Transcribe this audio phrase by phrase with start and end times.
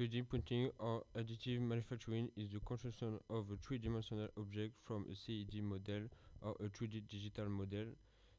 [0.00, 5.62] 3D printing or additive manufacturing is the construction of a three-dimensional object from a CAD
[5.62, 6.08] model
[6.40, 7.84] or a 3D digital model.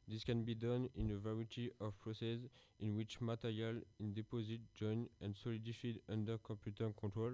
[0.08, 5.08] This can be done in a variety of processes in which material in deposit join
[5.22, 7.34] and solidified under computer control,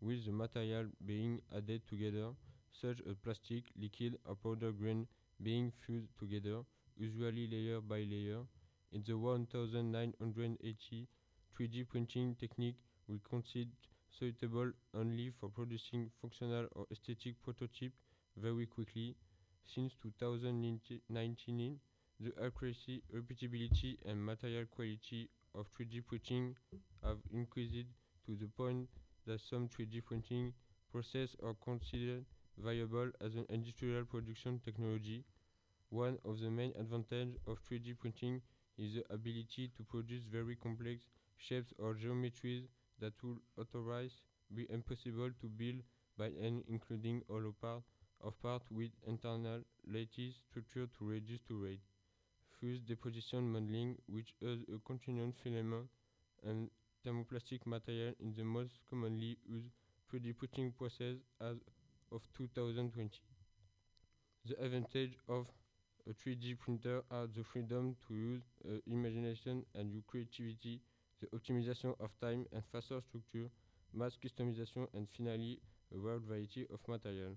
[0.00, 2.30] with the material being added together,
[2.72, 5.06] such as plastic, liquid or powder grain
[5.42, 6.62] being fused together,
[6.96, 8.40] usually layer by layer.
[8.92, 11.08] In the 1980
[11.58, 12.76] 3D printing technique
[13.08, 13.70] we consider
[14.18, 17.92] suitable only for producing functional or aesthetic prototype
[18.36, 19.14] very quickly.
[19.64, 21.80] Since 2019,
[22.20, 26.54] the accuracy, repeatability and material quality of 3D printing
[27.02, 27.86] have increased
[28.26, 28.88] to the point
[29.26, 30.52] that some 3D printing
[30.90, 32.24] processes are considered
[32.58, 35.24] viable as an industrial production technology.
[35.90, 38.40] One of the main advantages of 3D printing
[38.78, 41.02] is the ability to produce very complex
[41.36, 42.66] shapes or geometries
[43.00, 44.12] that would otherwise
[44.54, 45.82] be impossible to build
[46.18, 46.30] by
[46.68, 47.82] including hollow part
[48.22, 51.80] of part with internal lattice structure to reduce to rate.
[52.60, 55.88] Fused deposition modeling which has a continuous filament
[56.44, 56.70] and
[57.04, 59.70] thermoplastic material in the most commonly used
[60.12, 61.56] 3D printing process as
[62.12, 63.10] of 2020.
[64.46, 65.46] The advantage of
[66.08, 70.80] a 3D printer are the freedom to use uh, imagination and your creativity
[71.20, 73.50] the optimization of time and faster structure,
[73.92, 75.60] mass customization, and finally,
[75.94, 77.36] a wide variety of material.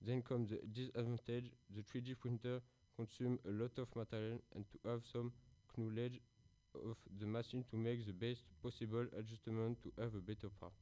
[0.00, 2.60] Then comes the disadvantage, the 3D printer
[2.96, 5.32] consumes a lot of material and to have some
[5.76, 6.20] knowledge
[6.74, 10.72] of the machine to make the best possible adjustment to have a better part.